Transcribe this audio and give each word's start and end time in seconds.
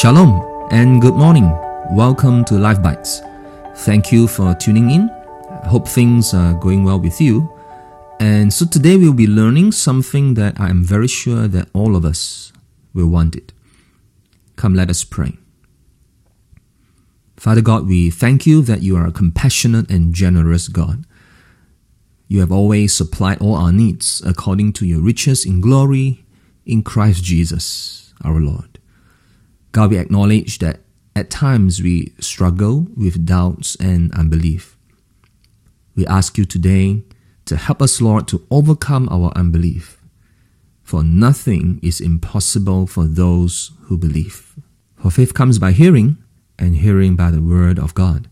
Shalom 0.00 0.68
and 0.70 1.02
good 1.02 1.16
morning. 1.16 1.50
Welcome 1.90 2.44
to 2.44 2.54
Life 2.54 2.80
Bites. 2.80 3.20
Thank 3.78 4.12
you 4.12 4.28
for 4.28 4.54
tuning 4.54 4.92
in. 4.92 5.10
I 5.10 5.66
hope 5.66 5.88
things 5.88 6.32
are 6.32 6.54
going 6.54 6.84
well 6.84 7.00
with 7.00 7.20
you. 7.20 7.52
And 8.20 8.52
so 8.52 8.64
today 8.64 8.96
we'll 8.96 9.12
be 9.12 9.26
learning 9.26 9.72
something 9.72 10.34
that 10.34 10.60
I 10.60 10.70
am 10.70 10.84
very 10.84 11.08
sure 11.08 11.48
that 11.48 11.68
all 11.72 11.96
of 11.96 12.04
us 12.04 12.52
will 12.94 13.08
want 13.08 13.34
it. 13.34 13.52
Come, 14.54 14.76
let 14.76 14.88
us 14.88 15.02
pray. 15.02 15.36
Father 17.36 17.60
God, 17.60 17.88
we 17.88 18.08
thank 18.08 18.46
you 18.46 18.62
that 18.62 18.82
you 18.82 18.96
are 18.96 19.08
a 19.08 19.10
compassionate 19.10 19.90
and 19.90 20.14
generous 20.14 20.68
God. 20.68 21.06
You 22.28 22.38
have 22.38 22.52
always 22.52 22.94
supplied 22.94 23.40
all 23.40 23.56
our 23.56 23.72
needs 23.72 24.22
according 24.24 24.74
to 24.74 24.86
your 24.86 25.00
riches 25.00 25.44
in 25.44 25.60
glory 25.60 26.24
in 26.64 26.84
Christ 26.84 27.24
Jesus, 27.24 28.14
our 28.24 28.38
Lord. 28.38 28.77
God, 29.72 29.90
we 29.90 29.98
acknowledge 29.98 30.58
that 30.58 30.80
at 31.14 31.30
times 31.30 31.82
we 31.82 32.14
struggle 32.20 32.86
with 32.96 33.26
doubts 33.26 33.76
and 33.76 34.12
unbelief. 34.14 34.76
We 35.94 36.06
ask 36.06 36.38
you 36.38 36.44
today 36.44 37.02
to 37.44 37.56
help 37.56 37.82
us, 37.82 38.00
Lord, 38.00 38.28
to 38.28 38.46
overcome 38.50 39.08
our 39.10 39.32
unbelief. 39.34 40.00
For 40.82 41.02
nothing 41.02 41.80
is 41.82 42.00
impossible 42.00 42.86
for 42.86 43.04
those 43.04 43.72
who 43.82 43.98
believe. 43.98 44.54
For 44.96 45.10
faith 45.10 45.34
comes 45.34 45.58
by 45.58 45.72
hearing, 45.72 46.16
and 46.58 46.76
hearing 46.76 47.14
by 47.14 47.30
the 47.30 47.42
word 47.42 47.78
of 47.78 47.94
God. 47.94 48.28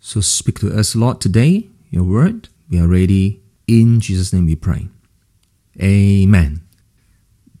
So 0.00 0.20
speak 0.20 0.58
to 0.60 0.76
us, 0.76 0.94
Lord, 0.94 1.20
today, 1.20 1.68
your 1.90 2.04
word. 2.04 2.48
We 2.68 2.80
are 2.80 2.88
ready. 2.88 3.42
In 3.66 4.00
Jesus' 4.00 4.32
name 4.32 4.46
we 4.46 4.56
pray. 4.56 4.88
Amen. 5.80 6.63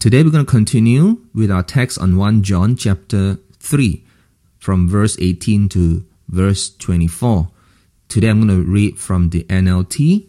Today 0.04 0.22
we're 0.22 0.32
going 0.32 0.44
to 0.44 0.50
continue 0.50 1.22
with 1.34 1.50
our 1.50 1.62
text 1.62 1.98
on 1.98 2.18
1 2.18 2.42
John 2.42 2.76
chapter 2.76 3.38
3 3.60 4.04
from 4.58 4.86
verse 4.86 5.16
18 5.18 5.70
to 5.70 6.04
verse 6.28 6.76
24. 6.76 7.48
Today 8.08 8.28
I'm 8.28 8.46
going 8.46 8.62
to 8.64 8.70
read 8.70 8.98
from 8.98 9.30
the 9.30 9.44
NLT 9.44 10.28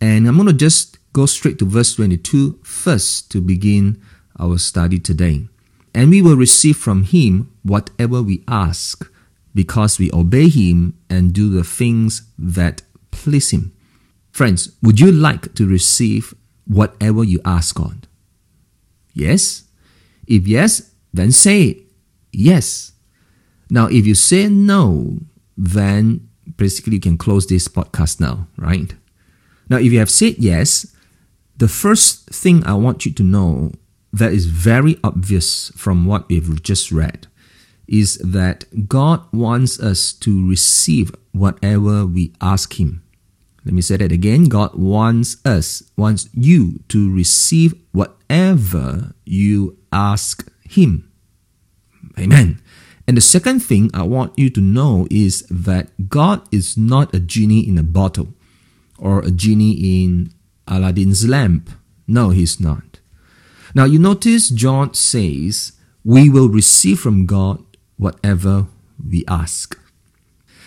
and 0.00 0.28
I'm 0.28 0.36
going 0.36 0.46
to 0.46 0.52
just 0.52 0.98
go 1.12 1.26
straight 1.26 1.58
to 1.58 1.64
verse 1.64 1.96
22 1.96 2.60
first 2.62 3.28
to 3.32 3.40
begin 3.40 4.00
our 4.38 4.56
study 4.56 5.00
today. 5.00 5.48
And 5.92 6.10
we 6.10 6.22
will 6.22 6.36
receive 6.36 6.76
from 6.76 7.02
him 7.02 7.50
whatever 7.64 8.22
we 8.22 8.44
ask 8.46 9.10
because 9.52 9.98
we 9.98 10.12
obey 10.12 10.48
him 10.48 10.96
and 11.10 11.32
do 11.32 11.50
the 11.50 11.64
things 11.64 12.22
that 12.38 12.82
please 13.10 13.50
him. 13.50 13.72
Friends, 14.30 14.76
would 14.80 15.00
you 15.00 15.10
like 15.10 15.56
to 15.56 15.66
receive 15.66 16.34
whatever 16.68 17.24
you 17.24 17.40
ask 17.44 17.74
God? 17.74 18.06
Yes? 19.12 19.64
If 20.26 20.46
yes, 20.46 20.90
then 21.12 21.32
say 21.32 21.82
yes. 22.32 22.92
Now, 23.70 23.86
if 23.86 24.06
you 24.06 24.14
say 24.14 24.48
no, 24.48 25.18
then 25.56 26.28
basically 26.56 26.94
you 26.94 27.00
can 27.00 27.18
close 27.18 27.46
this 27.46 27.68
podcast 27.68 28.20
now, 28.20 28.48
right? 28.56 28.94
Now, 29.68 29.78
if 29.78 29.92
you 29.92 29.98
have 29.98 30.10
said 30.10 30.36
yes, 30.38 30.94
the 31.56 31.68
first 31.68 32.28
thing 32.30 32.64
I 32.64 32.74
want 32.74 33.06
you 33.06 33.12
to 33.12 33.22
know 33.22 33.72
that 34.12 34.32
is 34.32 34.46
very 34.46 34.98
obvious 35.02 35.70
from 35.76 36.04
what 36.04 36.28
we've 36.28 36.62
just 36.62 36.92
read 36.92 37.26
is 37.86 38.16
that 38.18 38.88
God 38.88 39.24
wants 39.32 39.80
us 39.80 40.12
to 40.14 40.48
receive 40.48 41.14
whatever 41.32 42.06
we 42.06 42.32
ask 42.40 42.78
Him. 42.78 43.01
Let 43.64 43.74
me 43.74 43.82
say 43.82 43.96
that 43.96 44.10
again. 44.10 44.46
God 44.46 44.74
wants 44.74 45.36
us, 45.44 45.82
wants 45.96 46.28
you 46.34 46.80
to 46.88 47.14
receive 47.14 47.74
whatever 47.92 49.14
you 49.24 49.78
ask 49.92 50.50
Him. 50.64 51.10
Amen. 52.18 52.60
And 53.06 53.16
the 53.16 53.20
second 53.20 53.60
thing 53.60 53.90
I 53.94 54.02
want 54.02 54.36
you 54.38 54.50
to 54.50 54.60
know 54.60 55.06
is 55.10 55.42
that 55.50 56.08
God 56.08 56.42
is 56.52 56.76
not 56.76 57.14
a 57.14 57.20
genie 57.20 57.66
in 57.66 57.78
a 57.78 57.82
bottle 57.82 58.34
or 58.98 59.20
a 59.20 59.30
genie 59.30 60.04
in 60.04 60.32
Aladdin's 60.66 61.28
lamp. 61.28 61.70
No, 62.06 62.30
He's 62.30 62.60
not. 62.60 63.00
Now 63.74 63.84
you 63.84 63.98
notice 63.98 64.48
John 64.48 64.94
says, 64.94 65.72
We 66.04 66.28
will 66.28 66.48
receive 66.48 67.00
from 67.00 67.26
God 67.26 67.64
whatever 67.96 68.66
we 68.98 69.24
ask. 69.28 69.78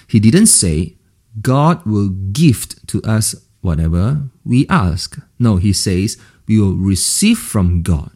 He 0.08 0.20
didn't 0.20 0.48
say, 0.48 0.96
God 1.42 1.86
will 1.86 2.10
gift 2.10 2.88
to 2.88 3.02
us 3.04 3.36
whatever 3.62 4.30
we 4.44 4.68
ask. 4.68 5.18
No, 5.40 5.58
he 5.58 5.74
says 5.74 6.18
we 6.48 6.60
will 6.60 6.76
receive 6.76 7.40
from 7.40 7.82
God 7.82 8.12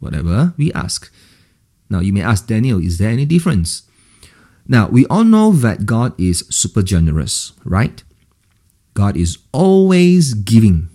whatever 0.00 0.54
we 0.56 0.72
ask. 0.72 1.12
Now, 1.88 2.00
you 2.00 2.12
may 2.12 2.22
ask 2.22 2.46
Daniel, 2.46 2.82
is 2.82 2.98
there 2.98 3.10
any 3.10 3.24
difference? 3.24 3.82
Now, 4.66 4.88
we 4.88 5.06
all 5.06 5.24
know 5.24 5.52
that 5.52 5.86
God 5.86 6.18
is 6.18 6.44
super 6.50 6.82
generous, 6.82 7.52
right? 7.64 8.02
God 8.94 9.16
is 9.16 9.38
always 9.52 10.34
giving. 10.34 10.88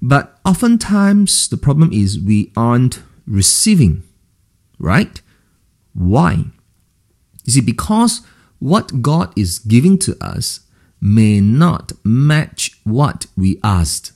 But 0.00 0.38
oftentimes, 0.46 1.48
the 1.48 1.58
problem 1.58 1.92
is 1.92 2.18
we 2.18 2.52
aren't 2.56 3.02
receiving, 3.26 4.02
right? 4.78 5.20
Why? 5.92 6.44
You 7.44 7.52
see, 7.52 7.60
because 7.60 8.22
what 8.58 9.02
God 9.02 9.36
is 9.36 9.58
giving 9.58 9.98
to 9.98 10.16
us 10.20 10.60
may 11.00 11.40
not 11.40 11.92
match 12.04 12.78
what 12.84 13.26
we 13.36 13.58
asked. 13.64 14.12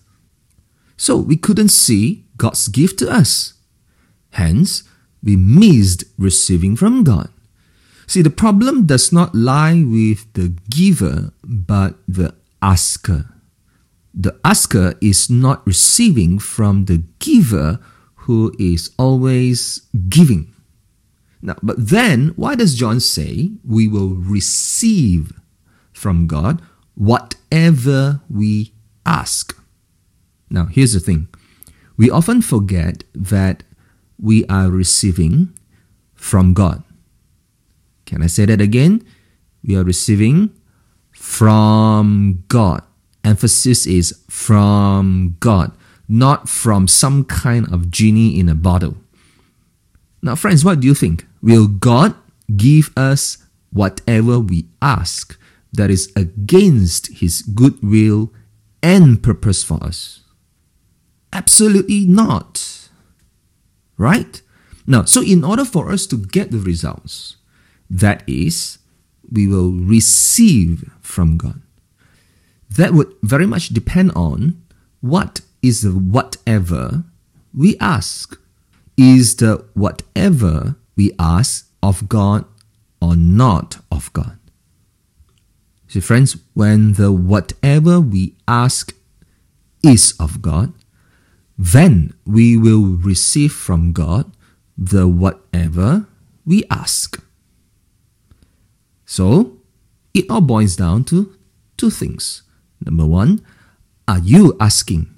So 0.96 1.16
we 1.16 1.36
couldn't 1.36 1.70
see 1.70 2.24
God's 2.36 2.68
gift 2.68 2.98
to 3.00 3.10
us. 3.10 3.54
Hence, 4.30 4.84
we 5.22 5.36
missed 5.36 6.04
receiving 6.18 6.76
from 6.76 7.04
God. 7.04 7.30
See, 8.06 8.20
the 8.20 8.30
problem 8.30 8.86
does 8.86 9.12
not 9.12 9.34
lie 9.34 9.82
with 9.82 10.30
the 10.34 10.54
giver, 10.68 11.32
but 11.42 11.94
the 12.06 12.34
asker. 12.60 13.26
The 14.12 14.38
asker 14.44 14.94
is 15.00 15.30
not 15.30 15.66
receiving 15.66 16.38
from 16.38 16.84
the 16.84 17.02
giver 17.18 17.80
who 18.28 18.54
is 18.58 18.90
always 18.98 19.82
giving. 20.08 20.52
Now, 21.42 21.56
but 21.62 21.88
then, 21.88 22.32
why 22.36 22.54
does 22.54 22.74
John 22.74 23.00
say 23.00 23.52
we 23.66 23.88
will 23.88 24.14
receive 24.14 25.32
from 25.92 26.26
God 26.26 26.62
whatever 26.94 28.20
we 28.28 28.72
ask. 29.06 29.56
Now, 30.50 30.66
here's 30.66 30.92
the 30.92 31.00
thing 31.00 31.28
we 31.96 32.10
often 32.10 32.42
forget 32.42 33.04
that 33.14 33.62
we 34.20 34.44
are 34.46 34.70
receiving 34.70 35.56
from 36.14 36.54
God. 36.54 36.82
Can 38.06 38.22
I 38.22 38.26
say 38.26 38.44
that 38.46 38.60
again? 38.60 39.04
We 39.64 39.76
are 39.76 39.84
receiving 39.84 40.50
from 41.12 42.44
God. 42.48 42.82
Emphasis 43.24 43.86
is 43.86 44.20
from 44.28 45.36
God, 45.40 45.72
not 46.08 46.48
from 46.48 46.86
some 46.86 47.24
kind 47.24 47.72
of 47.72 47.90
genie 47.90 48.38
in 48.38 48.48
a 48.48 48.54
bottle. 48.54 48.96
Now, 50.22 50.34
friends, 50.34 50.64
what 50.64 50.80
do 50.80 50.86
you 50.86 50.94
think? 50.94 51.26
Will 51.42 51.66
God 51.66 52.14
give 52.56 52.90
us 52.96 53.38
whatever 53.72 54.38
we 54.38 54.66
ask? 54.82 55.38
That 55.74 55.90
is 55.90 56.12
against 56.16 57.18
his 57.18 57.42
goodwill 57.42 58.32
and 58.82 59.22
purpose 59.22 59.62
for 59.62 59.82
us? 59.82 60.22
Absolutely 61.32 62.06
not. 62.06 62.88
Right? 63.98 64.40
Now, 64.86 65.04
so 65.04 65.22
in 65.22 65.44
order 65.44 65.64
for 65.64 65.90
us 65.90 66.06
to 66.06 66.16
get 66.16 66.50
the 66.50 66.58
results, 66.58 67.36
that 67.90 68.22
is, 68.26 68.78
we 69.30 69.46
will 69.46 69.72
receive 69.72 70.90
from 71.00 71.36
God. 71.36 71.60
That 72.70 72.92
would 72.92 73.14
very 73.22 73.46
much 73.46 73.68
depend 73.68 74.12
on 74.14 74.62
what 75.00 75.40
is 75.62 75.82
the 75.82 75.90
whatever 75.90 77.04
we 77.56 77.76
ask. 77.78 78.38
Is 78.96 79.36
the 79.36 79.64
whatever 79.74 80.76
we 80.96 81.12
ask 81.18 81.68
of 81.82 82.08
God 82.08 82.44
or 83.00 83.16
not 83.16 83.78
of 83.90 84.12
God? 84.12 84.38
See, 85.94 86.00
friends, 86.00 86.36
when 86.54 86.94
the 86.94 87.12
whatever 87.12 88.00
we 88.00 88.34
ask 88.48 88.96
is 89.80 90.12
of 90.18 90.42
God, 90.42 90.72
then 91.56 92.14
we 92.26 92.56
will 92.56 92.98
receive 92.98 93.52
from 93.52 93.92
God 93.92 94.32
the 94.76 95.06
whatever 95.06 96.08
we 96.44 96.64
ask. 96.68 97.22
So, 99.06 99.58
it 100.12 100.26
all 100.28 100.40
boils 100.40 100.74
down 100.74 101.04
to 101.14 101.32
two 101.76 101.90
things. 101.90 102.42
Number 102.84 103.06
one, 103.06 103.46
are 104.08 104.18
you 104.18 104.56
asking 104.58 105.14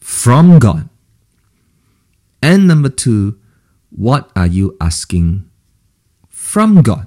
from 0.00 0.58
God? 0.58 0.88
And 2.42 2.66
number 2.66 2.88
two, 2.88 3.38
what 3.90 4.32
are 4.34 4.48
you 4.48 4.76
asking 4.80 5.48
from 6.28 6.82
God? 6.82 7.06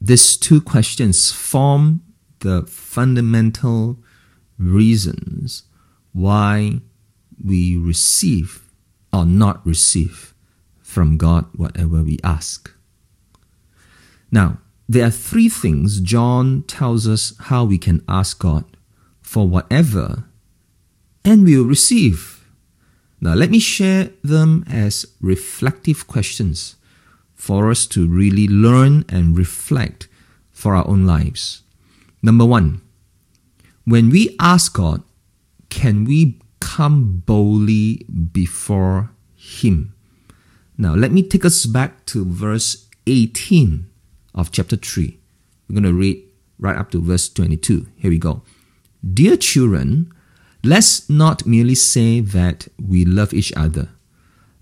These 0.00 0.36
two 0.36 0.60
questions 0.60 1.32
form 1.32 2.02
the 2.40 2.62
fundamental 2.66 3.98
reasons 4.58 5.64
why 6.12 6.80
we 7.42 7.76
receive 7.76 8.62
or 9.12 9.24
not 9.24 9.64
receive 9.66 10.34
from 10.80 11.16
God 11.16 11.46
whatever 11.54 12.02
we 12.02 12.18
ask. 12.22 12.72
Now, 14.30 14.58
there 14.88 15.06
are 15.06 15.10
three 15.10 15.48
things 15.48 16.00
John 16.00 16.62
tells 16.62 17.08
us 17.08 17.34
how 17.38 17.64
we 17.64 17.78
can 17.78 18.02
ask 18.08 18.38
God 18.38 18.64
for 19.20 19.48
whatever 19.48 20.24
and 21.24 21.44
we 21.44 21.58
will 21.58 21.66
receive. 21.66 22.48
Now, 23.20 23.34
let 23.34 23.50
me 23.50 23.58
share 23.58 24.10
them 24.22 24.64
as 24.70 25.06
reflective 25.20 26.06
questions 26.06 26.76
for 27.36 27.70
us 27.70 27.86
to 27.86 28.08
really 28.08 28.48
learn 28.48 29.04
and 29.08 29.38
reflect 29.38 30.08
for 30.50 30.74
our 30.74 30.88
own 30.88 31.06
lives. 31.06 31.62
Number 32.22 32.44
one, 32.44 32.80
when 33.84 34.10
we 34.10 34.34
ask 34.40 34.74
God, 34.74 35.02
can 35.68 36.04
we 36.04 36.40
come 36.58 37.22
boldly 37.24 38.04
before 38.32 39.10
Him? 39.36 39.94
Now, 40.78 40.94
let 40.94 41.12
me 41.12 41.22
take 41.22 41.44
us 41.44 41.66
back 41.66 42.04
to 42.06 42.24
verse 42.24 42.88
18 43.06 43.86
of 44.34 44.50
chapter 44.50 44.76
3. 44.76 45.18
We're 45.68 45.74
going 45.74 45.84
to 45.84 45.92
read 45.92 46.22
right 46.58 46.76
up 46.76 46.90
to 46.92 47.00
verse 47.00 47.28
22. 47.28 47.86
Here 47.96 48.10
we 48.10 48.18
go. 48.18 48.42
Dear 49.08 49.36
children, 49.36 50.12
let's 50.64 51.08
not 51.08 51.46
merely 51.46 51.74
say 51.74 52.20
that 52.20 52.68
we 52.84 53.04
love 53.04 53.32
each 53.32 53.52
other. 53.56 53.90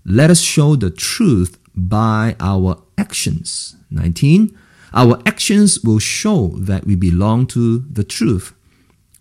Let 0.05 0.29
us 0.29 0.41
show 0.41 0.75
the 0.75 0.91
truth 0.91 1.57
by 1.75 2.35
our 2.39 2.81
actions. 2.97 3.75
19. 3.91 4.57
Our 4.93 5.21
actions 5.25 5.81
will 5.81 5.99
show 5.99 6.49
that 6.57 6.85
we 6.85 6.95
belong 6.95 7.47
to 7.47 7.79
the 7.79 8.03
truth. 8.03 8.53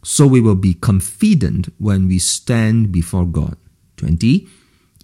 So 0.02 0.26
we 0.26 0.40
will 0.40 0.54
be 0.54 0.74
confident 0.74 1.72
when 1.78 2.06
we 2.06 2.18
stand 2.18 2.92
before 2.92 3.26
God. 3.26 3.56
20. 3.96 4.46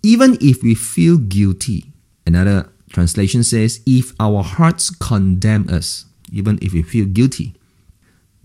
Even 0.03 0.37
if 0.41 0.63
we 0.63 0.75
feel 0.75 1.19
guilty. 1.19 1.93
Another 2.27 2.71
translation 2.91 3.43
says, 3.43 3.81
if 3.87 4.13
our 4.21 4.43
hearts 4.43 4.91
condemn 4.91 5.69
us, 5.69 6.05
even 6.33 6.59
if 6.63 6.73
we 6.73 6.83
feel 6.83 7.07
guilty. 7.07 7.55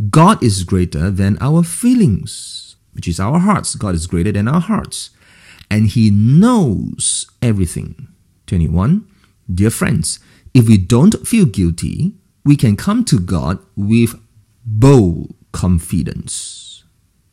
God 0.10 0.44
is 0.44 0.64
greater 0.64 1.10
than 1.10 1.38
our 1.40 1.64
feelings, 1.64 2.76
which 2.94 3.08
is 3.08 3.20
our 3.20 3.40
hearts. 3.40 3.76
God 3.76 3.96
is 3.96 4.08
greater 4.08 4.32
than 4.32 4.48
our 4.48 4.60
hearts. 4.60 5.12
And 5.70 5.88
He 5.88 6.12
knows 6.12 7.28
everything. 7.42 8.08
21. 8.48 9.08
Dear 9.54 9.70
friends, 9.70 10.20
if 10.54 10.68
we 10.68 10.78
don't 10.78 11.28
feel 11.28 11.46
guilty, 11.46 12.14
we 12.44 12.56
can 12.56 12.76
come 12.76 13.04
to 13.06 13.20
God 13.20 13.60
with 13.76 14.20
bold 14.66 15.36
confidence. 15.52 16.84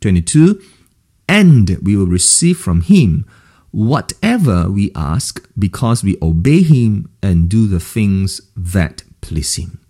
22. 0.00 0.60
And 1.28 1.78
we 1.82 1.96
will 1.96 2.06
receive 2.06 2.58
from 2.58 2.82
Him 2.82 3.26
whatever 3.70 4.70
we 4.70 4.92
ask 4.94 5.48
because 5.58 6.04
we 6.04 6.18
obey 6.20 6.62
Him 6.62 7.10
and 7.22 7.48
do 7.48 7.66
the 7.66 7.80
things 7.80 8.40
that 8.56 9.02
please 9.20 9.56
Him. 9.56 9.80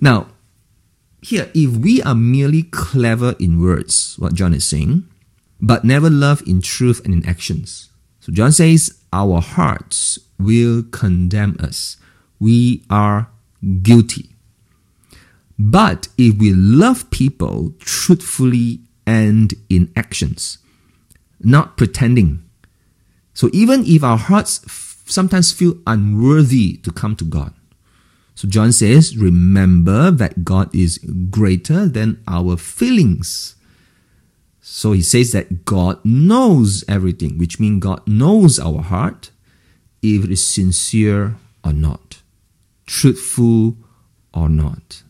Now, 0.00 0.28
here, 1.20 1.50
if 1.52 1.76
we 1.76 2.00
are 2.02 2.14
merely 2.14 2.62
clever 2.62 3.34
in 3.40 3.60
words, 3.60 4.16
what 4.18 4.34
John 4.34 4.54
is 4.54 4.64
saying, 4.64 5.08
but 5.60 5.84
never 5.84 6.08
love 6.08 6.42
in 6.46 6.62
truth 6.62 7.04
and 7.04 7.12
in 7.12 7.28
actions. 7.28 7.90
So 8.20 8.32
John 8.32 8.52
says, 8.52 8.98
our 9.12 9.40
hearts 9.40 10.18
will 10.38 10.82
condemn 10.82 11.56
us. 11.60 11.96
We 12.38 12.84
are 12.90 13.30
guilty. 13.82 14.30
But 15.58 16.08
if 16.16 16.36
we 16.36 16.52
love 16.52 17.10
people 17.10 17.74
truthfully 17.80 18.80
and 19.06 19.54
in 19.68 19.90
actions, 19.96 20.58
not 21.40 21.76
pretending. 21.76 22.44
So 23.34 23.50
even 23.52 23.84
if 23.86 24.04
our 24.04 24.18
hearts 24.18 24.60
sometimes 25.10 25.52
feel 25.52 25.78
unworthy 25.86 26.76
to 26.78 26.92
come 26.92 27.16
to 27.16 27.24
God. 27.24 27.54
So 28.34 28.46
John 28.46 28.72
says, 28.72 29.16
remember 29.16 30.10
that 30.12 30.44
God 30.44 30.72
is 30.74 30.98
greater 31.30 31.88
than 31.88 32.22
our 32.28 32.56
feelings. 32.56 33.56
So 34.70 34.92
he 34.92 35.02
says 35.02 35.32
that 35.32 35.64
God 35.64 35.98
knows 36.04 36.84
everything, 36.86 37.38
which 37.38 37.58
means 37.58 37.82
God 37.82 38.06
knows 38.06 38.60
our 38.60 38.82
heart, 38.82 39.30
if 40.02 40.24
it 40.24 40.30
is 40.30 40.46
sincere 40.46 41.36
or 41.64 41.72
not, 41.72 42.22
truthful 42.86 43.78
or 44.34 44.50
not. 44.50 45.02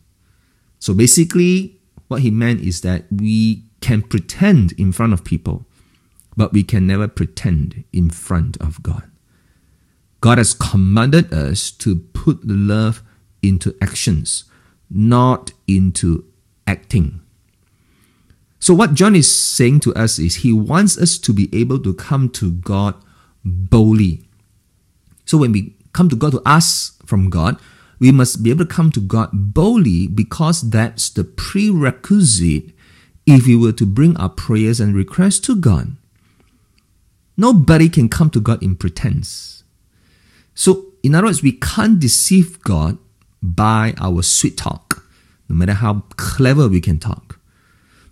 So 0.79 0.93
basically, 0.93 1.77
what 2.07 2.21
he 2.21 2.31
meant 2.31 2.61
is 2.61 2.81
that 2.81 3.03
we 3.11 3.65
can 3.81 4.01
pretend 4.01 4.71
in 4.71 4.93
front 4.93 5.11
of 5.11 5.25
people, 5.25 5.65
but 6.37 6.53
we 6.53 6.63
can 6.63 6.87
never 6.87 7.09
pretend 7.09 7.83
in 7.91 8.09
front 8.09 8.55
of 8.61 8.81
God. 8.81 9.03
God 10.21 10.37
has 10.37 10.53
commanded 10.53 11.33
us 11.33 11.69
to 11.71 11.97
put 11.97 12.47
love 12.47 13.03
into 13.43 13.75
actions, 13.81 14.45
not 14.89 15.51
into 15.67 16.23
acting. 16.65 17.19
So, 18.59 18.73
what 18.73 18.93
John 18.93 19.15
is 19.15 19.33
saying 19.33 19.79
to 19.81 19.95
us 19.95 20.19
is 20.19 20.35
he 20.35 20.51
wants 20.51 20.97
us 20.97 21.17
to 21.19 21.33
be 21.33 21.49
able 21.53 21.79
to 21.79 21.93
come 21.93 22.29
to 22.31 22.51
God 22.51 22.95
boldly. 23.43 24.25
So, 25.25 25.37
when 25.37 25.53
we 25.53 25.75
come 25.93 26.09
to 26.09 26.15
God 26.15 26.33
to 26.33 26.41
ask 26.45 27.05
from 27.05 27.29
God, 27.29 27.57
we 27.99 28.11
must 28.11 28.43
be 28.43 28.49
able 28.49 28.65
to 28.65 28.73
come 28.73 28.91
to 28.91 28.99
God 28.99 29.29
boldly 29.33 30.07
because 30.07 30.69
that's 30.69 31.09
the 31.09 31.23
prerequisite 31.23 32.71
if 33.25 33.45
we 33.45 33.55
were 33.55 33.73
to 33.73 33.85
bring 33.85 34.17
our 34.17 34.29
prayers 34.29 34.79
and 34.79 34.95
requests 34.95 35.39
to 35.41 35.55
God. 35.55 35.95
Nobody 37.37 37.87
can 37.87 38.09
come 38.09 38.29
to 38.31 38.39
God 38.39 38.61
in 38.61 38.75
pretense. 38.75 39.63
So, 40.53 40.87
in 41.03 41.15
other 41.15 41.27
words, 41.27 41.41
we 41.41 41.53
can't 41.53 41.99
deceive 41.99 42.61
God 42.63 42.97
by 43.41 43.93
our 43.99 44.21
sweet 44.21 44.57
talk, 44.57 45.05
no 45.47 45.55
matter 45.55 45.73
how 45.73 46.03
clever 46.17 46.67
we 46.67 46.81
can 46.81 46.99
talk. 46.99 47.28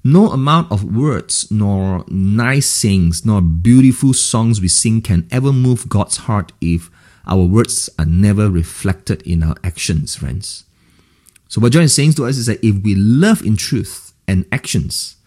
No 0.07 0.29
amount 0.29 0.71
of 0.71 0.95
words, 0.95 1.51
nor 1.51 2.05
nice 2.07 2.81
things, 2.81 3.25
nor 3.25 3.41
beautiful 3.41 4.13
songs 4.13 4.61
we 4.61 4.69
sing 4.69 5.01
can 5.01 5.27
ever 5.31 5.51
move 5.51 5.89
God's 5.89 6.15
heart 6.15 6.53
if 6.61 6.89
our 7.25 7.43
words 7.43 7.89
are 7.99 8.05
never 8.05 8.49
reflected 8.49 9.21
in 9.23 9.43
our 9.43 9.57
actions, 9.65 10.15
friends. 10.15 10.63
So, 11.49 11.59
what 11.59 11.73
John 11.73 11.83
is 11.83 11.93
saying 11.93 12.13
to 12.13 12.25
us 12.25 12.37
is 12.37 12.45
that 12.45 12.65
if 12.65 12.81
we 12.83 12.95
love 12.95 13.41
in 13.41 13.57
truth 13.57 14.13
and 14.29 14.45
actions, 14.49 15.17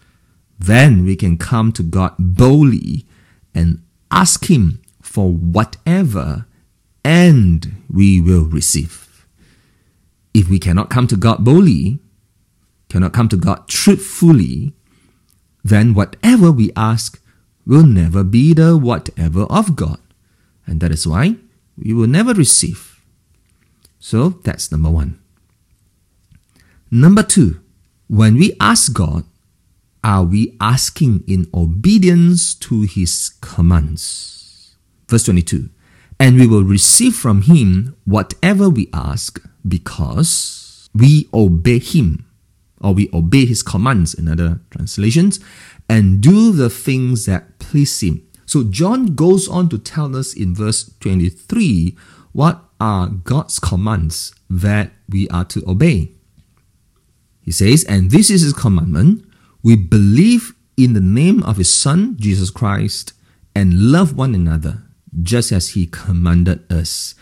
then 0.57 1.05
we 1.05 1.15
can 1.15 1.37
come 1.37 1.71
to 1.73 1.83
God 1.83 2.15
boldly 2.17 3.05
and 3.53 3.83
ask 4.09 4.49
Him 4.49 4.81
for 4.99 5.31
whatever, 5.31 6.47
and 7.05 7.83
we 7.87 8.19
will 8.19 8.45
receive. 8.45 9.27
If 10.33 10.49
we 10.49 10.57
cannot 10.57 10.89
come 10.89 11.05
to 11.05 11.15
God 11.15 11.45
boldly, 11.45 11.99
cannot 12.91 13.13
come 13.13 13.29
to 13.29 13.37
God 13.37 13.67
truthfully, 13.67 14.73
then 15.63 15.93
whatever 15.93 16.51
we 16.51 16.71
ask 16.75 17.21
will 17.65 17.85
never 17.85 18.23
be 18.23 18.53
the 18.53 18.77
whatever 18.77 19.43
of 19.43 19.75
God. 19.75 19.99
And 20.67 20.81
that 20.81 20.91
is 20.91 21.07
why 21.07 21.37
we 21.77 21.93
will 21.93 22.07
never 22.07 22.33
receive. 22.33 23.01
So 23.99 24.29
that's 24.43 24.71
number 24.71 24.89
one. 24.89 25.19
Number 26.91 27.23
two, 27.23 27.61
when 28.07 28.35
we 28.35 28.57
ask 28.59 28.91
God, 28.91 29.23
are 30.03 30.23
we 30.23 30.57
asking 30.59 31.23
in 31.27 31.47
obedience 31.53 32.53
to 32.55 32.81
his 32.81 33.29
commands? 33.39 34.75
Verse 35.07 35.23
22 35.23 35.69
And 36.19 36.37
we 36.37 36.47
will 36.47 36.63
receive 36.63 37.15
from 37.15 37.43
him 37.43 37.95
whatever 38.03 38.69
we 38.69 38.89
ask 38.93 39.39
because 39.65 40.89
we 40.93 41.29
obey 41.33 41.79
him, 41.79 42.25
or 42.81 42.93
we 42.93 43.09
obey 43.13 43.45
his 43.45 43.63
commands 43.63 44.13
in 44.13 44.27
other 44.27 44.59
translations, 44.71 45.39
and 45.89 46.21
do 46.21 46.51
the 46.51 46.69
things 46.69 47.25
that 47.25 47.59
please 47.59 47.99
him. 48.01 48.27
So 48.45 48.63
John 48.63 49.15
goes 49.15 49.47
on 49.47 49.69
to 49.69 49.77
tell 49.77 50.15
us 50.15 50.33
in 50.33 50.53
verse 50.53 50.91
23 50.99 51.97
what 52.33 52.63
are 52.79 53.07
God's 53.07 53.59
commands 53.59 54.33
that 54.49 54.91
we 55.07 55.29
are 55.29 55.45
to 55.45 55.63
obey. 55.69 56.11
He 57.41 57.51
says, 57.51 57.83
And 57.85 58.11
this 58.11 58.29
is 58.29 58.41
his 58.41 58.53
commandment 58.53 59.25
we 59.63 59.75
believe 59.75 60.53
in 60.75 60.93
the 60.93 61.01
name 61.01 61.43
of 61.43 61.57
his 61.57 61.73
Son, 61.73 62.15
Jesus 62.17 62.49
Christ, 62.49 63.13
and 63.55 63.91
love 63.91 64.17
one 64.17 64.33
another, 64.33 64.83
just 65.21 65.51
as 65.51 65.69
he 65.69 65.85
commanded 65.85 66.69
us. 66.71 67.15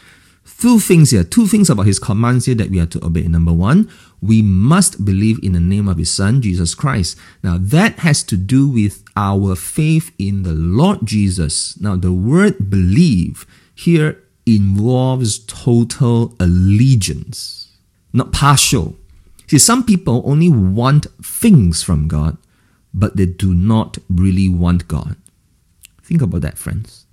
Two 0.60 0.80
things 0.80 1.12
here, 1.12 1.24
two 1.24 1.48
things 1.48 1.70
about 1.70 1.86
his 1.86 2.00
commands 2.00 2.46
here 2.46 2.56
that 2.56 2.70
we 2.70 2.82
are 2.82 2.86
to 2.88 3.06
obey. 3.06 3.22
Number 3.22 3.54
one, 3.54 3.89
we 4.22 4.42
must 4.42 5.06
believe 5.06 5.39
in 5.42 5.54
the 5.54 5.60
name 5.62 5.88
of 5.88 5.98
his 5.98 6.12
Son, 6.12 6.42
Jesus 6.42 6.75
Christ. 6.75 7.18
Now, 7.42 7.58
that 7.58 8.00
has 8.00 8.24
to 8.24 8.36
do 8.36 8.68
with 8.68 9.01
our 9.16 9.56
faith 9.56 10.12
in 10.20 10.44
the 10.44 10.51
Lord 10.51 11.00
Jesus. 11.06 11.80
Now, 11.80 11.96
the 11.96 12.12
word 12.12 12.70
believe 12.70 13.46
here 13.74 14.22
involves 14.46 15.39
total 15.46 16.36
allegiance, 16.42 17.78
not 18.12 18.34
partial. 18.34 18.98
See, 19.48 19.60
some 19.60 19.86
people 19.86 20.22
only 20.25 20.50
want 20.50 21.08
things 21.24 21.84
from 21.84 22.10
God, 22.10 22.38
but 22.94 23.16
they 23.16 23.28
do 23.28 23.54
not 23.54 23.98
really 24.10 24.50
want 24.50 24.89
God. 24.89 25.16
Think 26.04 26.22
about 26.22 26.42
that, 26.42 26.58
friends. 26.58 27.06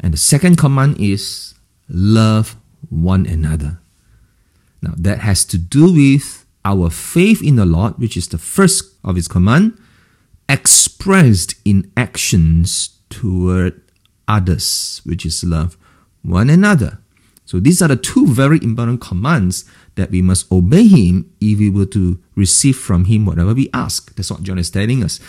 And 0.00 0.14
the 0.14 0.18
second 0.18 0.56
command 0.56 0.98
is 0.98 1.54
love 1.88 2.56
one 2.88 3.26
another. 3.26 3.80
Now, 4.80 4.94
that 4.96 5.20
has 5.20 5.44
to 5.46 5.58
do 5.58 5.92
with 5.92 6.44
our 6.64 6.90
faith 6.90 7.42
in 7.42 7.56
the 7.56 7.66
Lord, 7.66 7.98
which 7.98 8.16
is 8.16 8.28
the 8.28 8.38
first 8.38 8.94
of 9.04 9.16
His 9.16 9.28
command, 9.28 9.78
expressed 10.48 11.54
in 11.64 11.90
actions 11.96 12.98
toward 13.08 13.80
others, 14.26 15.00
which 15.04 15.24
is 15.24 15.44
love 15.44 15.76
one 16.22 16.50
another. 16.50 16.98
So 17.44 17.60
these 17.60 17.82
are 17.82 17.88
the 17.88 17.96
two 17.96 18.26
very 18.26 18.58
important 18.62 19.00
commands 19.00 19.64
that 19.96 20.10
we 20.10 20.22
must 20.22 20.50
obey 20.50 20.86
Him 20.86 21.32
if 21.40 21.58
we 21.58 21.70
were 21.70 21.86
to 21.86 22.18
receive 22.34 22.76
from 22.76 23.04
Him 23.06 23.26
whatever 23.26 23.54
we 23.54 23.68
ask. 23.74 24.14
That's 24.14 24.30
what 24.30 24.42
John 24.42 24.58
is 24.58 24.70
telling 24.70 25.04
us. 25.04 25.20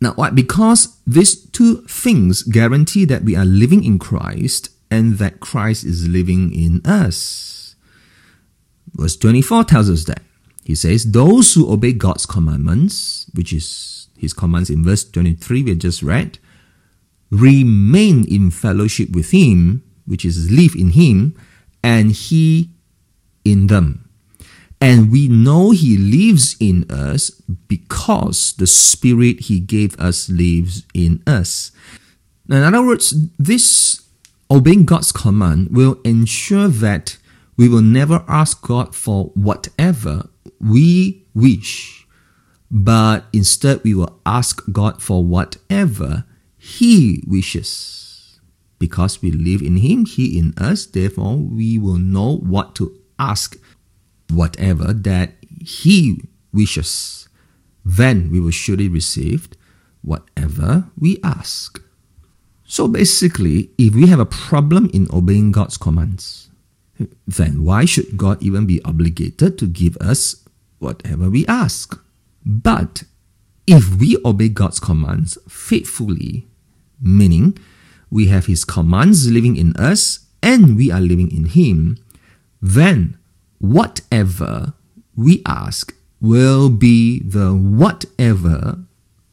Now, 0.00 0.14
why? 0.14 0.30
Because 0.30 0.96
these 1.06 1.36
two 1.50 1.82
things 1.82 2.42
guarantee 2.42 3.04
that 3.04 3.22
we 3.22 3.36
are 3.36 3.44
living 3.44 3.84
in 3.84 3.98
Christ 3.98 4.70
and 4.90 5.18
that 5.18 5.40
Christ 5.40 5.84
is 5.84 6.08
living 6.08 6.52
in 6.52 6.80
us. 6.84 7.76
Verse 8.92 9.16
24 9.16 9.64
tells 9.64 9.88
us 9.88 10.04
that. 10.04 10.22
He 10.64 10.74
says, 10.74 11.12
Those 11.12 11.54
who 11.54 11.72
obey 11.72 11.92
God's 11.92 12.26
commandments, 12.26 13.30
which 13.34 13.52
is 13.52 14.08
his 14.18 14.32
commands 14.32 14.68
in 14.68 14.84
verse 14.84 15.04
23 15.04 15.62
we 15.62 15.74
just 15.74 16.02
read, 16.02 16.38
remain 17.30 18.24
in 18.32 18.50
fellowship 18.50 19.10
with 19.10 19.30
him, 19.30 19.82
which 20.06 20.24
is 20.24 20.50
live 20.50 20.74
in 20.74 20.90
him, 20.90 21.36
and 21.82 22.12
he 22.12 22.70
in 23.44 23.68
them. 23.68 24.08
And 24.80 25.12
we 25.12 25.28
know 25.28 25.72
he 25.72 25.96
lives 25.96 26.56
in 26.58 26.90
us 26.90 27.30
because 27.68 28.54
the 28.54 28.66
spirit 28.66 29.40
he 29.40 29.60
gave 29.60 29.98
us 30.00 30.28
lives 30.28 30.86
in 30.94 31.22
us. 31.26 31.70
In 32.48 32.62
other 32.62 32.84
words, 32.84 33.14
this 33.38 34.02
obeying 34.50 34.84
God's 34.84 35.12
command 35.12 35.68
will 35.70 36.00
ensure 36.04 36.68
that 36.68 37.18
we 37.56 37.68
will 37.68 37.82
never 37.82 38.24
ask 38.26 38.62
God 38.62 38.94
for 38.94 39.26
whatever 39.34 40.28
we 40.60 41.26
wish, 41.34 42.06
but 42.70 43.26
instead 43.32 43.82
we 43.84 43.94
will 43.94 44.20
ask 44.26 44.62
God 44.72 45.02
for 45.02 45.22
whatever 45.24 46.24
He 46.58 47.22
wishes. 47.26 48.40
Because 48.78 49.20
we 49.20 49.30
live 49.30 49.60
in 49.60 49.76
Him, 49.76 50.06
He 50.06 50.38
in 50.38 50.54
us, 50.56 50.86
therefore 50.86 51.36
we 51.36 51.78
will 51.78 51.98
know 51.98 52.38
what 52.38 52.74
to 52.76 52.98
ask, 53.18 53.56
whatever 54.30 54.92
that 54.92 55.34
He 55.60 56.22
wishes. 56.52 57.28
Then 57.84 58.30
we 58.30 58.40
will 58.40 58.50
surely 58.50 58.88
receive 58.88 59.48
whatever 60.02 60.90
we 60.98 61.18
ask. 61.22 61.82
So 62.70 62.86
basically, 62.86 63.70
if 63.78 63.96
we 63.96 64.06
have 64.06 64.20
a 64.20 64.24
problem 64.24 64.90
in 64.94 65.08
obeying 65.12 65.50
God's 65.50 65.76
commands, 65.76 66.50
then 67.26 67.64
why 67.64 67.84
should 67.84 68.16
God 68.16 68.40
even 68.40 68.64
be 68.64 68.80
obligated 68.84 69.58
to 69.58 69.66
give 69.66 69.96
us 69.96 70.46
whatever 70.78 71.28
we 71.28 71.44
ask? 71.48 72.00
But 72.46 73.02
if 73.66 73.96
we 73.96 74.18
obey 74.24 74.50
God's 74.50 74.78
commands 74.78 75.36
faithfully, 75.48 76.46
meaning 77.02 77.58
we 78.08 78.28
have 78.28 78.46
His 78.46 78.64
commands 78.64 79.28
living 79.28 79.56
in 79.56 79.74
us 79.74 80.26
and 80.40 80.76
we 80.76 80.92
are 80.92 81.00
living 81.00 81.34
in 81.34 81.46
Him, 81.46 81.98
then 82.62 83.18
whatever 83.58 84.74
we 85.16 85.42
ask 85.44 85.92
will 86.20 86.70
be 86.70 87.18
the 87.18 87.50
whatever 87.50 88.78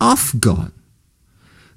of 0.02 0.34
God 0.40 0.72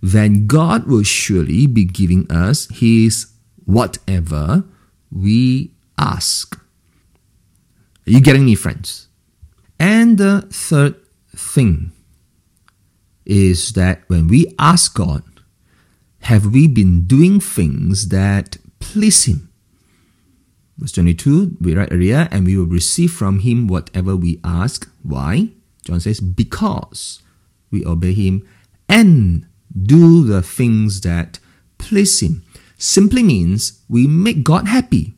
then 0.03 0.47
God 0.47 0.87
will 0.87 1.03
surely 1.03 1.67
be 1.67 1.85
giving 1.85 2.31
us 2.31 2.69
His 2.71 3.33
whatever 3.65 4.65
we 5.13 5.73
ask. 5.99 6.57
Are 8.07 8.11
you 8.11 8.21
getting 8.21 8.45
me, 8.45 8.55
friends? 8.55 9.09
And 9.79 10.19
the 10.19 10.43
third 10.51 10.97
thing 11.35 11.93
is 13.25 13.73
that 13.73 14.03
when 14.09 14.29
we 14.29 14.53
ask 14.59 14.95
God, 14.95 15.23
have 16.23 16.53
we 16.53 16.67
been 16.67 17.05
doing 17.05 17.41
things 17.41 18.09
that 18.09 18.57
please 18.79 19.25
Him? 19.25 19.51
Verse 20.77 20.93
22, 20.93 21.59
we 21.61 21.75
write 21.75 21.93
earlier, 21.93 22.27
and 22.31 22.47
we 22.47 22.57
will 22.57 22.67
receive 22.67 23.13
from 23.13 23.41
Him 23.41 23.69
whatever 23.69 24.17
we 24.17 24.41
ask. 24.43 24.91
Why? 25.03 25.51
John 25.85 26.01
says, 26.01 26.21
because 26.21 27.23
we 27.71 27.85
obey 27.85 28.15
Him 28.15 28.47
and 28.89 29.47
do 29.71 30.25
the 30.25 30.43
things 30.43 31.01
that 31.03 31.39
please 31.79 32.21
Him 32.21 32.43
simply 32.79 33.23
means 33.23 33.83
we 33.89 34.07
make 34.07 34.43
God 34.43 34.69
happy. 34.69 35.15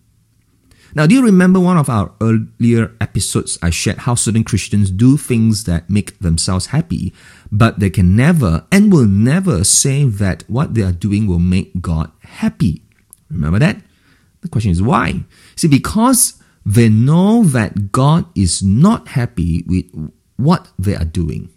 Now, 0.94 1.06
do 1.06 1.14
you 1.14 1.25
remember 1.25 1.59
one 1.59 1.78
of 1.78 1.88
our 1.88 2.12
earlier 2.21 2.92
episodes? 3.00 3.59
I 3.62 3.71
shared 3.71 3.99
how 3.99 4.14
certain 4.14 4.44
Christians 4.44 4.90
do 4.90 5.16
things 5.16 5.64
that 5.64 5.88
make 5.88 6.18
themselves 6.18 6.66
happy, 6.66 7.14
but 7.50 7.80
they 7.80 7.88
can 7.88 8.14
never 8.14 8.66
and 8.71 8.92
will 8.92 9.06
never 9.06 9.64
say 9.64 10.04
that 10.04 10.44
what 10.49 10.75
they 10.75 10.82
are 10.82 10.92
doing 10.92 11.26
will 11.26 11.38
make 11.38 11.80
God 11.80 12.12
happy. 12.21 12.82
Remember 13.30 13.59
that? 13.59 13.80
The 14.42 14.49
question 14.49 14.71
is 14.71 14.82
why? 14.82 15.25
See, 15.56 15.68
because 15.68 16.42
they 16.66 16.90
know 16.90 17.42
that 17.44 17.90
God 17.92 18.26
is 18.37 18.62
not 18.62 19.09
happy 19.09 19.64
with 19.66 19.87
what 20.37 20.68
they 20.78 20.94
are 20.94 21.06
doing. 21.06 21.49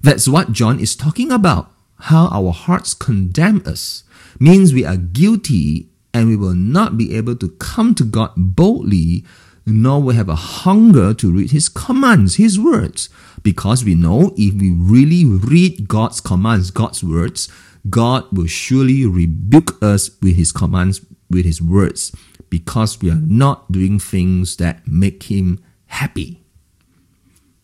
That's 0.00 0.26
what 0.26 0.52
John 0.52 0.80
is 0.80 0.96
talking 0.96 1.30
about 1.30 1.70
how 2.00 2.28
our 2.28 2.52
hearts 2.52 2.94
condemn 2.94 3.62
us 3.66 4.04
means 4.38 4.72
we 4.72 4.84
are 4.84 4.96
guilty 4.96 5.88
and 6.14 6.28
we 6.28 6.36
will 6.36 6.54
not 6.54 6.96
be 6.96 7.14
able 7.14 7.36
to 7.36 7.50
come 7.58 7.94
to 7.94 8.04
God 8.04 8.32
boldly, 8.36 9.24
nor 9.66 10.02
will 10.02 10.14
have 10.14 10.28
a 10.28 10.34
hunger 10.34 11.12
to 11.14 11.32
read 11.32 11.50
His 11.50 11.68
commands, 11.68 12.36
His 12.36 12.58
words. 12.58 13.08
Because 13.42 13.84
we 13.84 13.94
know 13.94 14.32
if 14.36 14.54
we 14.54 14.70
really 14.70 15.24
read 15.24 15.88
God's 15.88 16.20
commands, 16.20 16.70
God's 16.70 17.04
words, 17.04 17.48
God 17.90 18.24
will 18.32 18.46
surely 18.46 19.06
rebuke 19.06 19.80
us 19.82 20.10
with 20.22 20.36
His 20.36 20.52
commands, 20.52 21.04
with 21.30 21.44
His 21.44 21.60
words, 21.60 22.14
because 22.50 23.00
we 23.00 23.10
are 23.10 23.22
not 23.22 23.70
doing 23.70 23.98
things 23.98 24.56
that 24.56 24.86
make 24.86 25.24
Him 25.24 25.62
happy. 25.86 26.42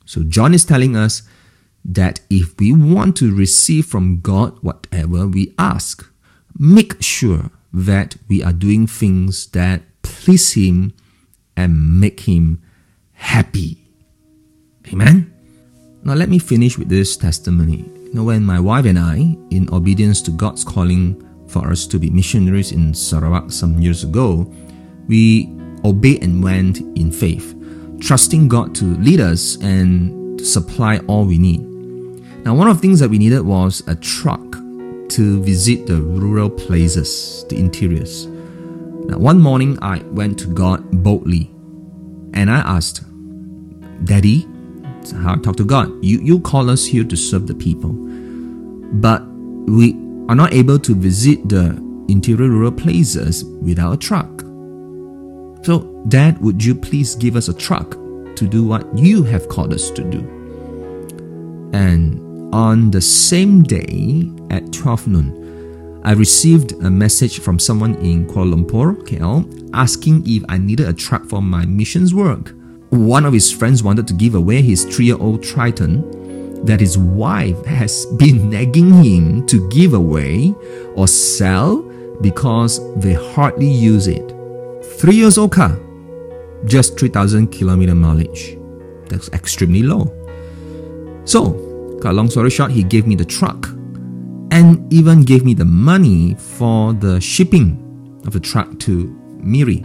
So 0.04 0.22
John 0.22 0.54
is 0.54 0.64
telling 0.64 0.96
us 0.96 1.22
that 1.84 2.20
if 2.30 2.58
we 2.58 2.72
want 2.72 3.16
to 3.16 3.34
receive 3.34 3.86
from 3.86 4.20
God 4.20 4.58
whatever 4.62 5.26
we 5.26 5.54
ask, 5.58 6.08
make 6.58 7.02
sure 7.02 7.50
that 7.72 8.16
we 8.28 8.42
are 8.42 8.52
doing 8.52 8.86
things 8.86 9.48
that 9.48 9.82
please 10.02 10.52
Him 10.52 10.94
and 11.56 12.00
make 12.00 12.20
Him 12.20 12.62
happy. 13.12 13.78
Amen? 14.92 15.32
Now, 16.04 16.14
let 16.14 16.28
me 16.28 16.38
finish 16.38 16.78
with 16.78 16.88
this 16.88 17.16
testimony. 17.16 17.84
Know, 18.12 18.24
when 18.24 18.44
my 18.44 18.60
wife 18.60 18.84
and 18.84 18.98
I, 18.98 19.36
in 19.50 19.68
obedience 19.72 20.22
to 20.22 20.30
God's 20.30 20.62
calling 20.62 21.20
for 21.48 21.70
us 21.70 21.86
to 21.88 21.98
be 21.98 22.10
missionaries 22.10 22.70
in 22.70 22.94
Sarawak 22.94 23.50
some 23.50 23.80
years 23.80 24.04
ago, 24.04 24.46
we 25.08 25.50
obeyed 25.84 26.22
and 26.22 26.42
went 26.42 26.78
in 26.96 27.10
faith, 27.10 27.56
trusting 28.00 28.48
God 28.48 28.74
to 28.76 28.84
lead 28.84 29.20
us 29.20 29.56
and 29.56 30.38
to 30.38 30.44
supply 30.44 30.98
all 31.08 31.24
we 31.24 31.38
need. 31.38 31.73
Now, 32.44 32.54
one 32.54 32.68
of 32.68 32.76
the 32.76 32.82
things 32.82 33.00
that 33.00 33.08
we 33.08 33.16
needed 33.16 33.40
was 33.40 33.82
a 33.86 33.94
truck 33.94 34.42
to 35.08 35.42
visit 35.42 35.86
the 35.86 36.02
rural 36.02 36.50
places, 36.50 37.46
the 37.48 37.56
interiors. 37.56 38.26
Now, 38.26 39.16
one 39.16 39.40
morning 39.40 39.78
I 39.80 40.02
went 40.10 40.38
to 40.40 40.46
God 40.48 40.84
boldly 41.02 41.50
and 42.34 42.50
I 42.50 42.58
asked, 42.58 43.02
Daddy, 44.04 44.46
how 45.22 45.34
I 45.34 45.36
talked 45.36 45.56
to 45.58 45.64
God, 45.64 45.90
you, 46.04 46.20
you 46.20 46.38
call 46.40 46.68
us 46.68 46.84
here 46.84 47.04
to 47.04 47.16
serve 47.16 47.46
the 47.46 47.54
people, 47.54 47.92
but 49.00 49.24
we 49.66 49.94
are 50.28 50.34
not 50.34 50.52
able 50.52 50.78
to 50.80 50.94
visit 50.94 51.48
the 51.48 51.70
interior 52.08 52.50
rural 52.50 52.72
places 52.72 53.44
without 53.44 53.92
a 53.92 53.96
truck. 53.96 54.40
So, 55.64 56.04
Dad, 56.08 56.38
would 56.42 56.62
you 56.62 56.74
please 56.74 57.14
give 57.14 57.36
us 57.36 57.48
a 57.48 57.54
truck 57.54 57.92
to 57.92 58.46
do 58.46 58.64
what 58.64 58.98
you 58.98 59.22
have 59.22 59.48
called 59.48 59.72
us 59.72 59.90
to 59.92 60.04
do? 60.04 60.18
And 61.72 62.23
on 62.54 62.88
the 62.92 63.00
same 63.00 63.64
day 63.64 64.30
at 64.50 64.72
12 64.72 65.08
noon, 65.08 66.00
I 66.04 66.12
received 66.12 66.70
a 66.84 66.90
message 66.90 67.40
from 67.40 67.58
someone 67.58 67.96
in 67.96 68.28
Kuala 68.28 68.54
Lumpur, 68.54 68.94
KL, 69.08 69.70
asking 69.74 70.22
if 70.24 70.44
I 70.48 70.58
needed 70.58 70.86
a 70.86 70.92
truck 70.92 71.24
for 71.24 71.42
my 71.42 71.66
missions 71.66 72.14
work. 72.14 72.54
One 72.90 73.26
of 73.26 73.32
his 73.32 73.50
friends 73.50 73.82
wanted 73.82 74.06
to 74.06 74.14
give 74.14 74.36
away 74.36 74.62
his 74.62 74.84
three 74.84 75.06
year 75.06 75.18
old 75.18 75.42
Triton 75.42 76.64
that 76.64 76.78
his 76.78 76.96
wife 76.96 77.64
has 77.66 78.06
been 78.18 78.50
nagging 78.50 79.02
him 79.02 79.44
to 79.48 79.68
give 79.70 79.92
away 79.92 80.54
or 80.94 81.08
sell 81.08 81.82
because 82.20 82.78
they 83.00 83.14
hardly 83.14 83.68
use 83.68 84.06
it. 84.06 84.32
Three 85.00 85.16
years 85.16 85.38
old 85.38 85.50
car, 85.50 85.76
just 86.66 87.00
3000 87.00 87.48
kilometer 87.48 87.96
mileage. 87.96 88.56
That's 89.08 89.28
extremely 89.30 89.82
low. 89.82 90.12
So, 91.24 91.63
Cut 92.04 92.14
long 92.14 92.28
story 92.28 92.50
short, 92.50 92.70
he 92.70 92.82
gave 92.82 93.06
me 93.06 93.14
the 93.16 93.24
truck. 93.24 93.72
and 94.50 94.92
even 94.92 95.22
gave 95.22 95.42
me 95.42 95.54
the 95.54 95.64
money 95.64 96.34
for 96.34 96.92
the 96.92 97.18
shipping 97.18 98.20
of 98.26 98.34
the 98.34 98.40
truck 98.40 98.78
to 98.80 99.08
Miri. 99.38 99.82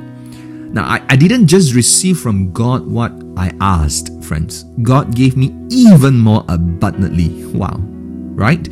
Now, 0.76 0.84
I, 0.84 1.02
I 1.08 1.16
didn't 1.16 1.48
just 1.48 1.74
receive 1.74 2.20
from 2.20 2.52
God 2.52 2.86
what 2.86 3.14
I 3.38 3.54
asked, 3.62 4.22
friends. 4.22 4.66
God 4.84 5.16
gave 5.16 5.38
me 5.38 5.56
even 5.70 6.20
more 6.20 6.44
abundantly. 6.50 7.30
Wow, 7.56 7.78
right? 8.36 8.68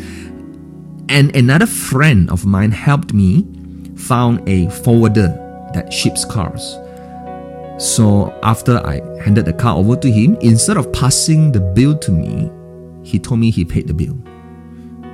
And 1.08 1.34
another 1.34 1.68
friend 1.68 2.30
of 2.30 2.46
mine 2.46 2.72
helped 2.72 3.14
me 3.14 3.48
found 3.96 4.48
a 4.48 4.70
forwarder 4.84 5.30
that 5.74 5.94
ships 5.94 6.26
cars. 6.26 6.78
So 7.80 8.38
after 8.44 8.86
I 8.86 9.02
handed 9.24 9.46
the 9.46 9.54
car 9.54 9.78
over 9.78 9.96
to 9.96 10.12
him, 10.12 10.36
instead 10.42 10.76
of 10.76 10.92
passing 10.92 11.54
the 11.54 11.62
bill 11.62 11.98
to 12.00 12.12
me, 12.12 12.52
he 13.08 13.20
told 13.20 13.40
me 13.40 13.50
he 13.50 13.64
paid 13.64 13.88
the 13.88 13.94
bill. 13.94 14.18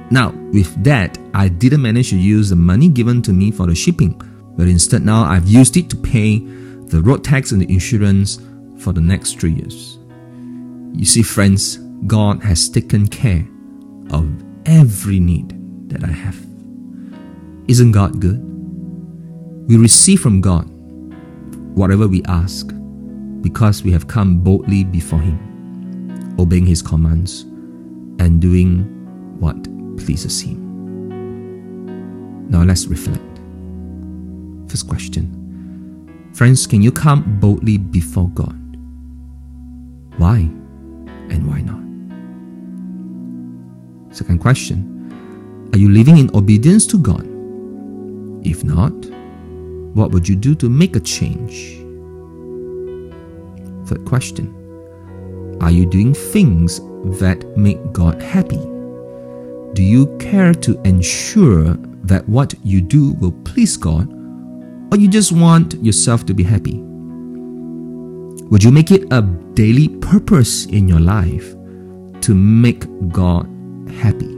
Now, 0.09 0.31
with 0.51 0.83
that, 0.83 1.19
I 1.35 1.47
didn't 1.47 1.83
manage 1.83 2.09
to 2.09 2.17
use 2.17 2.49
the 2.49 2.55
money 2.55 2.89
given 2.89 3.21
to 3.21 3.31
me 3.31 3.51
for 3.51 3.67
the 3.67 3.75
shipping, 3.75 4.19
but 4.57 4.67
instead 4.67 5.05
now 5.05 5.23
I've 5.23 5.47
used 5.47 5.77
it 5.77 5.91
to 5.91 5.95
pay 5.95 6.39
the 6.39 7.01
road 7.03 7.23
tax 7.23 7.51
and 7.51 7.61
the 7.61 7.71
insurance 7.71 8.41
for 8.79 8.93
the 8.93 9.01
next 9.01 9.39
three 9.39 9.53
years. 9.53 9.99
You 10.93 11.05
see, 11.05 11.21
friends, 11.21 11.77
God 12.07 12.41
has 12.43 12.67
taken 12.67 13.07
care 13.07 13.47
of 14.11 14.27
every 14.65 15.19
need 15.19 15.53
that 15.89 16.03
I 16.03 16.11
have. 16.11 16.37
Isn't 17.67 17.91
God 17.91 18.19
good? 18.19 18.41
We 19.69 19.77
receive 19.77 20.19
from 20.19 20.41
God 20.41 20.65
whatever 21.75 22.07
we 22.07 22.23
ask 22.23 22.73
because 23.41 23.83
we 23.83 23.91
have 23.91 24.07
come 24.07 24.39
boldly 24.39 24.83
before 24.83 25.19
Him, 25.19 26.35
obeying 26.39 26.65
His 26.65 26.81
commands 26.81 27.45
and 28.23 28.39
doing 28.41 28.87
what 29.39 29.61
pleases 29.97 30.41
Him. 30.41 30.63
Now 32.49 32.63
let's 32.63 32.87
reflect. 32.87 33.21
First 34.69 34.87
question 34.87 35.41
Friends, 36.33 36.65
can 36.65 36.81
you 36.81 36.91
come 36.91 37.39
boldly 37.39 37.77
before 37.77 38.29
God? 38.29 38.57
Why 40.17 40.49
and 41.29 41.47
why 41.47 41.61
not? 41.61 41.83
Second 44.15 44.39
question 44.39 45.69
Are 45.73 45.77
you 45.77 45.89
living 45.89 46.17
in 46.17 46.33
obedience 46.33 46.87
to 46.87 46.97
God? 46.97 47.27
If 48.45 48.63
not, 48.63 48.93
what 49.95 50.11
would 50.11 50.27
you 50.27 50.35
do 50.35 50.55
to 50.55 50.69
make 50.69 50.95
a 50.95 50.99
change? 50.99 51.77
Third 53.85 54.05
question 54.05 54.62
Are 55.63 55.71
you 55.71 55.85
doing 55.85 56.13
things 56.13 56.81
that 57.19 57.41
make 57.55 57.93
God 57.93 58.21
happy? 58.21 58.59
Do 59.71 59.81
you 59.81 60.13
care 60.17 60.53
to 60.53 60.77
ensure 60.81 61.75
that 62.03 62.27
what 62.27 62.53
you 62.65 62.81
do 62.81 63.13
will 63.13 63.31
please 63.45 63.77
God, 63.77 64.11
or 64.91 64.97
you 64.97 65.07
just 65.07 65.31
want 65.31 65.81
yourself 65.81 66.25
to 66.25 66.33
be 66.33 66.43
happy? 66.43 66.81
Would 68.49 68.61
you 68.61 68.73
make 68.73 68.91
it 68.91 69.07
a 69.13 69.21
daily 69.53 69.87
purpose 69.87 70.65
in 70.65 70.89
your 70.89 70.99
life 70.99 71.55
to 72.23 72.35
make 72.35 72.83
God 73.13 73.47
happy, 74.01 74.35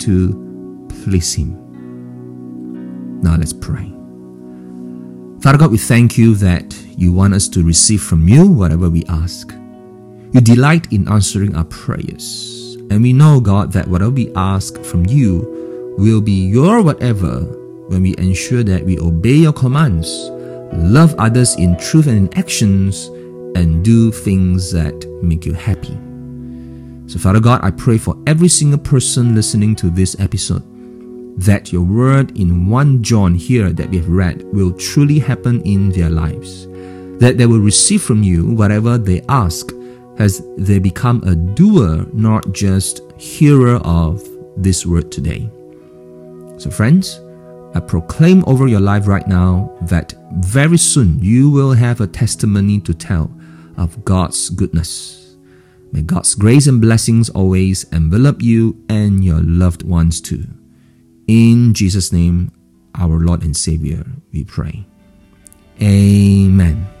to 0.00 0.86
please 1.04 1.32
Him? 1.32 1.56
Now 3.22 3.36
let's 3.38 3.54
pray. 3.54 3.90
Father 5.40 5.56
God, 5.56 5.70
we 5.70 5.78
thank 5.78 6.18
you 6.18 6.34
that 6.34 6.76
you 6.98 7.14
want 7.14 7.32
us 7.32 7.48
to 7.48 7.64
receive 7.64 8.02
from 8.02 8.28
you 8.28 8.46
whatever 8.46 8.90
we 8.90 9.06
ask. 9.08 9.57
You 10.32 10.40
delight 10.42 10.92
in 10.92 11.08
answering 11.08 11.56
our 11.56 11.64
prayers. 11.64 12.76
And 12.90 13.02
we 13.02 13.12
know, 13.12 13.40
God, 13.40 13.72
that 13.72 13.88
whatever 13.88 14.10
we 14.10 14.32
ask 14.34 14.78
from 14.82 15.06
you 15.06 15.94
will 15.98 16.20
be 16.20 16.48
your 16.48 16.82
whatever 16.82 17.40
when 17.88 18.02
we 18.02 18.14
ensure 18.18 18.62
that 18.62 18.84
we 18.84 18.98
obey 18.98 19.34
your 19.34 19.52
commands, 19.54 20.08
love 20.72 21.14
others 21.18 21.56
in 21.56 21.78
truth 21.78 22.06
and 22.06 22.28
in 22.28 22.38
actions, 22.38 23.06
and 23.56 23.82
do 23.82 24.12
things 24.12 24.70
that 24.70 24.94
make 25.22 25.46
you 25.46 25.54
happy. 25.54 25.96
So, 27.06 27.18
Father 27.18 27.40
God, 27.40 27.60
I 27.62 27.70
pray 27.70 27.96
for 27.96 28.14
every 28.26 28.48
single 28.48 28.78
person 28.78 29.34
listening 29.34 29.74
to 29.76 29.88
this 29.88 30.18
episode 30.20 30.62
that 31.38 31.72
your 31.72 31.82
word 31.82 32.36
in 32.36 32.68
1 32.68 33.02
John 33.02 33.34
here 33.34 33.72
that 33.72 33.88
we 33.88 33.96
have 33.96 34.08
read 34.08 34.42
will 34.52 34.72
truly 34.72 35.18
happen 35.18 35.62
in 35.62 35.90
their 35.90 36.10
lives. 36.10 36.66
That 37.18 37.38
they 37.38 37.46
will 37.46 37.60
receive 37.60 38.02
from 38.02 38.22
you 38.22 38.44
whatever 38.44 38.98
they 38.98 39.22
ask 39.28 39.72
as 40.18 40.42
they 40.56 40.78
become 40.78 41.22
a 41.24 41.34
doer, 41.34 42.06
not 42.12 42.52
just 42.52 43.00
hearer 43.16 43.76
of 43.76 44.22
this 44.56 44.84
word 44.84 45.10
today. 45.12 45.48
So, 46.58 46.70
friends, 46.70 47.20
I 47.74 47.80
proclaim 47.80 48.42
over 48.46 48.66
your 48.66 48.80
life 48.80 49.06
right 49.06 49.26
now 49.28 49.70
that 49.82 50.14
very 50.36 50.78
soon 50.78 51.22
you 51.22 51.50
will 51.50 51.72
have 51.72 52.00
a 52.00 52.06
testimony 52.06 52.80
to 52.80 52.94
tell 52.94 53.30
of 53.76 54.04
God's 54.04 54.50
goodness. 54.50 55.36
May 55.92 56.02
God's 56.02 56.34
grace 56.34 56.66
and 56.66 56.80
blessings 56.80 57.30
always 57.30 57.84
envelop 57.92 58.42
you 58.42 58.84
and 58.88 59.24
your 59.24 59.40
loved 59.40 59.82
ones 59.82 60.20
too. 60.20 60.44
In 61.26 61.72
Jesus' 61.74 62.12
name, 62.12 62.52
our 62.94 63.18
Lord 63.18 63.42
and 63.42 63.56
Savior, 63.56 64.04
we 64.32 64.44
pray. 64.44 64.86
Amen. 65.80 66.97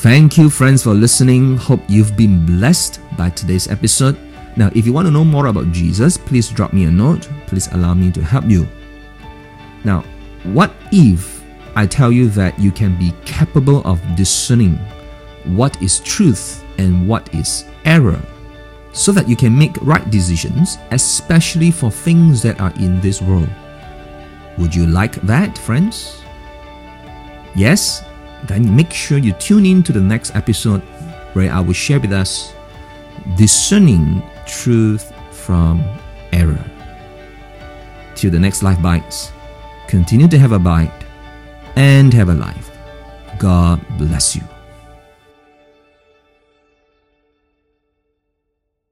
Thank 0.00 0.36
you, 0.36 0.50
friends, 0.50 0.82
for 0.82 0.94
listening. 0.94 1.56
Hope 1.56 1.80
you've 1.88 2.16
been 2.16 2.44
blessed 2.44 3.00
by 3.16 3.30
today's 3.30 3.68
episode. 3.68 4.18
Now, 4.56 4.70
if 4.74 4.84
you 4.84 4.92
want 4.92 5.06
to 5.06 5.12
know 5.12 5.24
more 5.24 5.46
about 5.46 5.70
Jesus, 5.70 6.16
please 6.16 6.48
drop 6.48 6.72
me 6.72 6.84
a 6.84 6.90
note. 6.90 7.28
Please 7.46 7.68
allow 7.72 7.94
me 7.94 8.10
to 8.12 8.22
help 8.22 8.44
you. 8.46 8.66
Now, 9.84 10.04
what 10.42 10.72
if 10.90 11.44
I 11.76 11.86
tell 11.86 12.10
you 12.10 12.28
that 12.30 12.58
you 12.58 12.72
can 12.72 12.98
be 12.98 13.14
capable 13.24 13.80
of 13.86 14.00
discerning 14.16 14.76
what 15.44 15.80
is 15.80 16.00
truth 16.00 16.64
and 16.78 17.08
what 17.08 17.32
is 17.34 17.64
error 17.84 18.20
so 18.92 19.12
that 19.12 19.28
you 19.28 19.36
can 19.36 19.56
make 19.56 19.76
right 19.82 20.10
decisions, 20.10 20.78
especially 20.90 21.70
for 21.70 21.90
things 21.90 22.42
that 22.42 22.60
are 22.60 22.72
in 22.76 23.00
this 23.00 23.22
world. 23.22 23.48
Would 24.58 24.74
you 24.74 24.86
like 24.86 25.14
that, 25.22 25.56
friends? 25.56 26.20
Yes? 27.54 28.02
Then 28.44 28.74
make 28.74 28.92
sure 28.92 29.18
you 29.18 29.32
tune 29.34 29.66
in 29.66 29.82
to 29.84 29.92
the 29.92 30.00
next 30.00 30.34
episode 30.34 30.80
where 31.34 31.52
I 31.52 31.60
will 31.60 31.74
share 31.74 32.00
with 32.00 32.12
us 32.12 32.52
discerning 33.36 34.22
truth 34.46 35.12
from 35.30 35.82
error. 36.32 36.64
Till 38.14 38.30
the 38.30 38.38
next 38.38 38.62
Life 38.62 38.80
Bites, 38.82 39.32
continue 39.88 40.28
to 40.28 40.38
have 40.38 40.52
a 40.52 40.58
bite 40.58 40.92
and 41.76 42.12
have 42.12 42.28
a 42.28 42.34
life. 42.34 42.70
God 43.38 43.80
bless 43.98 44.36
you. 44.36 44.51